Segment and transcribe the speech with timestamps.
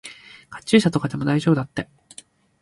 [0.49, 1.87] カチューシャとかでも大丈夫だって。